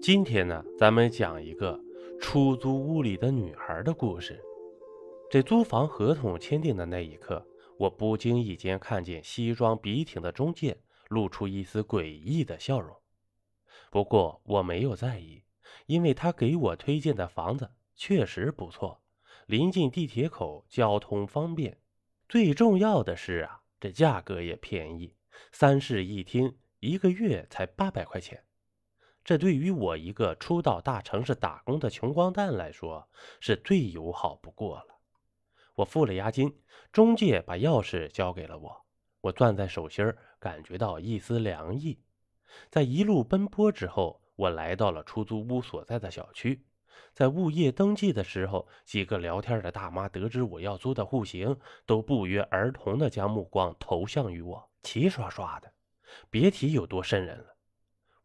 [0.00, 1.78] 今天呢，咱们讲一个
[2.20, 4.40] 出租屋里的女孩的故事。
[5.28, 7.44] 这租房合同签订的那一刻，
[7.76, 12.96] 我不经意间看见西装笔挺的中介露出一丝诡异的笑容。
[13.90, 15.42] 不过我没有在意，
[15.86, 19.02] 因为他给我推荐的房子确实不错，
[19.46, 21.76] 临近地铁口，交通方便。
[22.28, 25.14] 最重要的是啊，这价格也便宜，
[25.50, 28.44] 三室一厅，一个月才八百块钱。
[29.28, 33.06] 这对于我一个初到大城市打工的穷光蛋来说，
[33.40, 34.86] 是最友好不过了。
[35.74, 36.58] 我付了押金，
[36.90, 38.86] 中介把钥匙交给了我。
[39.20, 42.00] 我攥在手心感觉到一丝凉意。
[42.70, 46.64] 在一路奔波之后，我来到了出租屋所在的小区。
[47.12, 51.54] 在物业登记的时候，几个聊天的大妈得知我要租的户型，
[51.84, 55.70] 都不约而同地将目光投向于我，齐刷刷的，
[56.30, 57.57] 别提有多瘆人了。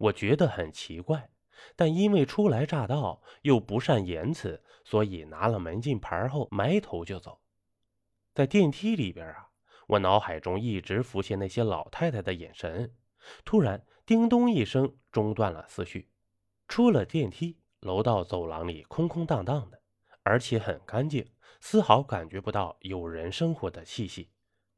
[0.03, 1.29] 我觉得很奇怪，
[1.77, 7.39] 但因为初来乍到又不善言辞，所以拿了门禁牌后埋头就走。
[8.33, 9.51] 在电梯里边啊，
[9.87, 12.93] 我脑海中一直浮现那些老太太的眼神。
[13.45, 16.09] 突然，叮咚一声，中断了思绪。
[16.67, 19.81] 出了电梯，楼道走廊里空空荡荡的，
[20.23, 24.31] 而且很干净，丝毫感觉不到有人生活的气息。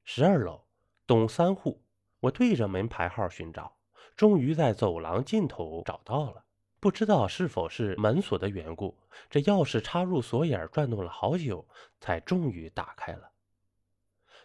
[0.03, 0.67] 十二楼
[1.07, 1.83] 东三户，
[2.19, 3.75] 我对着门牌号寻找。
[4.15, 6.45] 终于在走廊尽头找到了，
[6.79, 8.97] 不知道是否是门锁的缘故，
[9.29, 11.67] 这钥匙插入锁眼转动了好久，
[11.99, 13.31] 才终于打开了。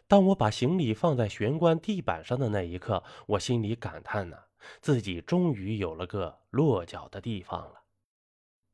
[0.09, 4.37] 当我把行李放在玄关地板上的那一刻，我心里感叹呢，
[4.81, 7.83] 自己终于有了个落脚的地方了。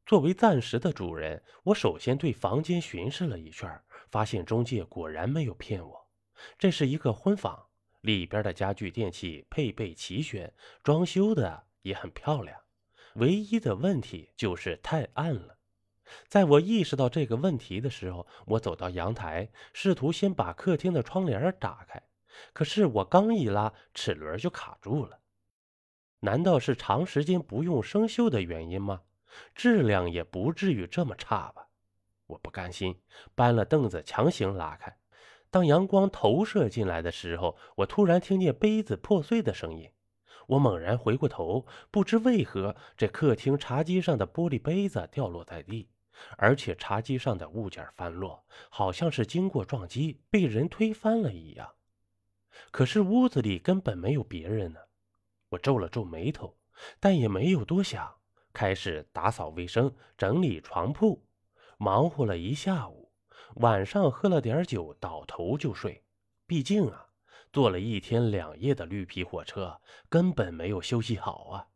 [0.06, 3.68] 作为暂时的主人，我首先对房间巡视了一圈，
[4.08, 6.08] 发现中介果然没有骗我，
[6.58, 7.66] 这是一个婚房。
[8.06, 10.54] 里边的家具电器配备齐全，
[10.84, 12.56] 装修的也很漂亮。
[13.16, 15.58] 唯一的问题就是太暗了。
[16.28, 22.00] 在我意识到这个问题的时候，我走到阳台，试图先把客厅的窗帘打开。
[22.52, 25.18] 可是我刚一拉，齿轮就卡住了。
[26.20, 29.02] 难道是长时间不用生锈的原因吗？
[29.52, 31.66] 质量也不至于这么差吧？
[32.28, 33.00] 我不甘心，
[33.34, 34.96] 搬了凳子强行拉开。
[35.50, 39.90] 当阳光投射进来的时候，我突然听见杯子破碎的声音。
[40.48, 45.88] 我猛然回过头，不知为何，这客厅茶几上的玻璃杯子掉落在地，
[46.36, 51.68] 而且茶几上的物件翻落，好像是经过撞击被人推翻了一样。
[52.70, 54.80] 可是屋子里根本没有别人呢。
[55.48, 56.56] 我皱了皱眉头，
[57.00, 58.14] 但也没有多想，
[58.52, 61.24] 开始打扫卫生、整理床铺，
[61.78, 63.05] 忙活了一下午。
[63.56, 66.02] 晚上喝了点酒，倒头就睡。
[66.46, 67.06] 毕竟啊，
[67.52, 71.68] 坐了一天两夜的绿皮火车，根本没有休息好啊。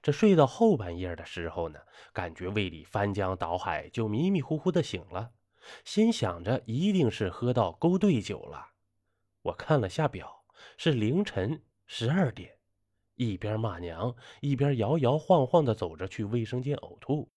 [0.00, 1.80] 这睡到后半夜的时候呢，
[2.12, 5.32] 感觉胃里翻江倒海，就迷迷糊糊的醒了，
[5.84, 8.68] 心想着一定是喝到勾兑酒了。
[9.42, 10.44] 我看了下表，
[10.76, 12.58] 是凌晨十二点，
[13.16, 17.28] 一边骂娘，一边摇摇晃晃的走着去卫生间呕吐。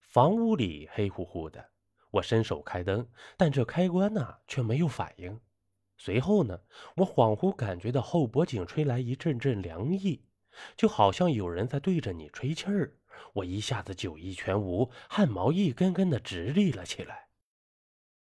[0.00, 1.70] 房屋里黑乎乎的。
[2.10, 5.40] 我伸手开灯，但这开关呢却没有反应。
[5.96, 6.60] 随后呢，
[6.96, 10.24] 我恍惚感觉到后脖颈吹来一阵阵凉意，
[10.76, 12.94] 就好像有人在对着你吹气儿。
[13.32, 17.26] 我一下子酒意全无，汗毛一根根的直立了起来。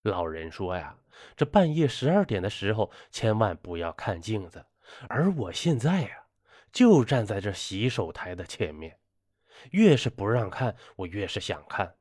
[0.02, 0.98] 老人说呀，
[1.36, 4.66] 这半夜十二点的时候千万不要看镜子，
[5.08, 6.24] 而我现在呀，
[6.72, 8.98] 就站在这洗手台的前面，
[9.70, 11.94] 越是不让看，我越是想看。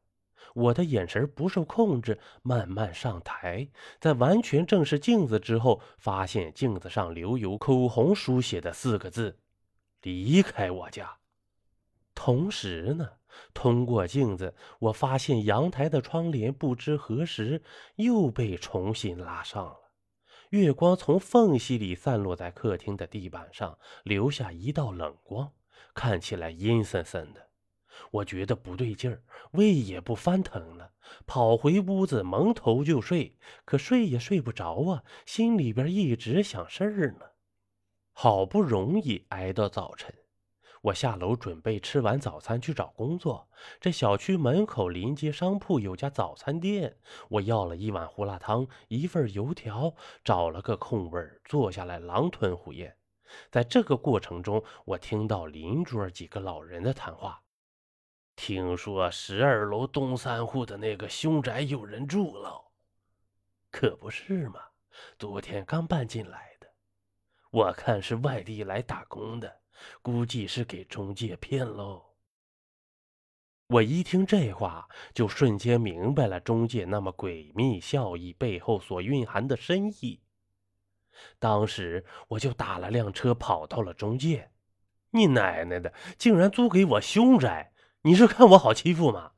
[0.53, 3.69] 我的眼神不受控制，慢慢上抬，
[3.99, 9.39] 在完全正视镜子之后，发现镜子上留有口红书写的四个字
[10.01, 11.17] ：“离开我家。”
[12.13, 13.07] 同时呢，
[13.53, 17.63] 通过镜子，我发现阳台的窗帘不知何时
[17.95, 19.91] 又被重新拉上了，
[20.49, 25.53] 月光从缝隙里散落在客厅的地板上，留下一道冷光，
[25.93, 27.50] 看起来阴森森的。
[28.09, 29.21] 我觉得不对劲儿，
[29.51, 30.91] 胃也不翻腾了，
[31.25, 37.25] 跑回屋子蒙头就睡，可睡也睡不着啊，心里边一直想事儿呢。
[38.13, 40.13] 好不容易挨到早晨，
[40.81, 43.47] 我下楼准备吃完早餐去找工作。
[43.79, 46.97] 这小区门口临街商铺有家早餐店，
[47.29, 52.97] 我要了一碗胡辣汤，一份油条，找了个空位坐下来狼吞虎咽。
[53.49, 57.41] 在这个过程中，我听到邻桌几个老人的谈话。
[58.43, 62.71] 听说十二楼东三户的那个凶宅有人住了，
[63.69, 64.59] 可不是嘛？
[65.19, 66.67] 昨天刚搬进来的，
[67.51, 69.59] 我看是外地来打工的，
[70.01, 72.15] 估计是给中介骗喽。
[73.67, 80.19] 我一听这话，就瞬间明白了中介那么诡秘笑意背后所蕴含的深意。
[81.37, 84.49] 当时我就打了辆车跑到了中介。
[85.11, 87.71] 你奶奶的，竟然租给我凶宅！
[88.03, 89.33] 你是看我好欺负吗？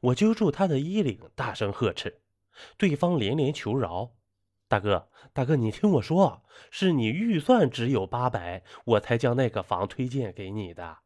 [0.00, 2.20] 我揪住他的衣领，大声呵斥。
[2.76, 4.16] 对方连连求饶
[4.66, 6.42] ：“大哥，大哥，你听我说，
[6.72, 10.98] 是你预算只有八百，我才将那个房推荐给你的。”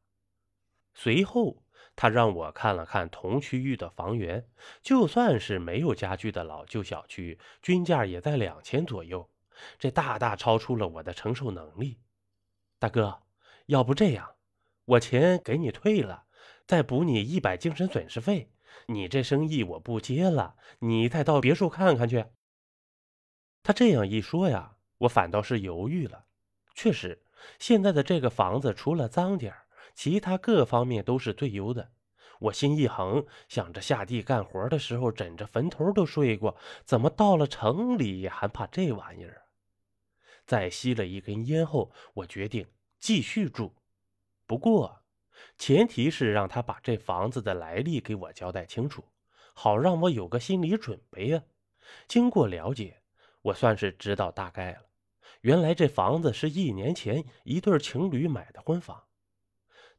[0.95, 1.63] 随后，
[1.95, 4.49] 他让我看了看同区域的房源，
[4.81, 9.29] 就算是没有家具的老旧小区，均价也在两千左右，
[9.79, 11.99] 这大大超出了我的承受能力。
[12.79, 13.21] 大哥，
[13.67, 14.37] 要不这样，
[14.87, 16.25] 我钱给你退了，
[16.67, 18.51] 再补你一百精神损失费。
[18.87, 22.25] 你这生意我不接了，你再到别墅看看去。
[23.63, 26.25] 他这样一说呀，我反倒是犹豫了。
[26.75, 27.23] 确实，
[27.59, 29.55] 现在的这个房子除了脏点
[29.95, 31.93] 其他各方面都是最优的。
[32.41, 39.43] 我心一横，想着下地干活的时候枕着坟头都睡过，怎么到了城里还怕这玩意儿？
[40.47, 42.67] 再吸了一根烟后，我决定
[42.99, 43.75] 继续住。
[44.47, 45.02] 不过。
[45.59, 49.05] 前提是让他把这房子的来历给我交代清楚，
[49.55, 51.43] 好让我有个心理准备呀。
[52.09, 53.03] 经过了解，
[53.43, 54.87] 我算是知道大概了。
[55.43, 59.05] 原来这房子是一年前一对情侣买的婚房，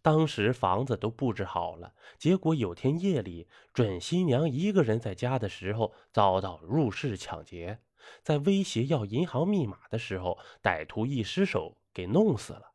[0.02, 7.80] 当时房子都布置好了，结果有天夜里，准新娘一个人在家的时候遭到入室抢劫，
[8.22, 12.72] 在威胁要银行密码的时候，歹徒一失手给弄死了。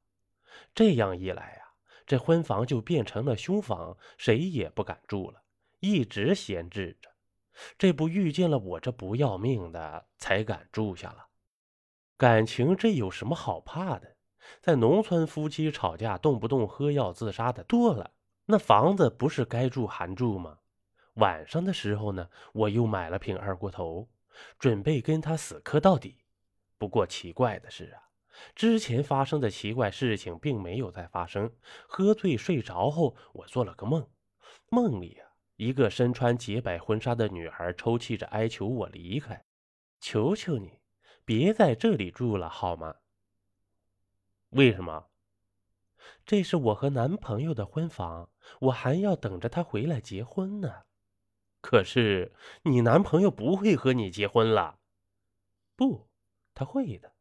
[0.74, 1.67] 这样一来啊。
[2.08, 5.42] 这婚房就变成了凶房，谁也不敢住了，
[5.80, 7.10] 一直闲置着。
[7.76, 11.26] 这不遇见了我这不要命的，才敢住下了。
[12.16, 14.16] 感情这有什么好怕的？
[14.62, 18.12] 在农村，夫妻吵架动不动喝药自杀的多了，
[18.46, 20.60] 那房子不是该住还住吗？
[21.14, 24.08] 晚上的时候呢，我又买了瓶二锅头，
[24.58, 26.24] 准备跟他死磕到底。
[26.78, 28.07] 不过奇怪的是啊。
[28.54, 31.52] 之前发生的奇怪事情并没有再发生。
[31.86, 34.08] 喝醉睡着后，我做了个梦，
[34.70, 39.44] 梦里啊，一个身穿洁白婚纱的女孩抽泣着哀求我离开，
[40.00, 40.80] 求求你，
[41.24, 42.96] 别在这里住了好吗？
[44.50, 45.06] 为什么？
[46.24, 48.30] 这是我和男朋友的婚房，
[48.60, 50.84] 我还要等着他回来结婚呢。
[51.60, 52.32] 可是
[52.62, 54.78] 你男朋友不会和你结婚了。
[55.74, 56.08] 不，
[56.54, 57.12] 他会的。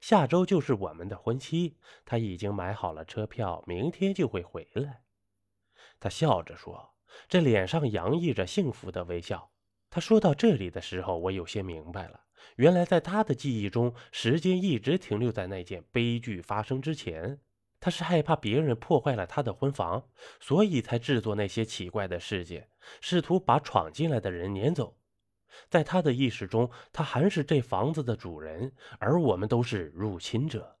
[0.00, 5.02] 下周就是我们的婚期，他已经买好了车票，明天就会回来。
[5.98, 6.94] 他笑着说，
[7.28, 9.50] 这脸上洋溢着幸福的微笑。
[9.88, 12.20] 他说到这里的时候，我有些明白了，
[12.56, 17.40] 原来在他的记忆中，时间一直停留在那件悲剧发生之前。
[17.78, 20.08] 他是害怕别人破坏了他的婚房，
[20.40, 22.68] 所以才制作那些奇怪的事件，
[23.00, 24.98] 试图把闯进来的人撵走。
[25.68, 30.78] 在他的意识中，他还是这房子的主人，而我们都是入侵者。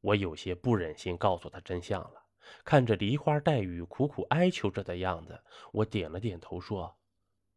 [0.00, 2.24] 我有些不忍心告诉他真相了。
[2.64, 5.40] 看着梨花带雨、苦苦哀求着的样子，
[5.72, 6.96] 我点了点头，说：“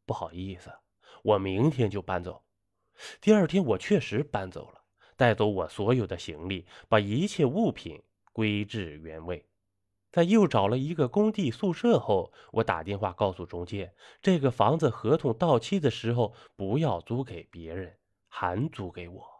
[0.05, 0.71] 不好意思，
[1.23, 2.43] 我明天就搬走。”
[3.19, 4.83] 第二天，我确实搬走了，
[5.15, 9.43] 带走我所有的行李，把一切物品归置原位。
[10.13, 17.97] 在又找了一个工地宿舍后，我打电话告诉中介，这个房子合同到期的时候不要租给别人，
[18.29, 19.32] 还租给我。